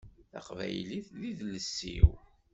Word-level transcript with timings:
Taqbaylit 0.31 1.07
d 1.19 1.21
idles-iw. 1.29 2.09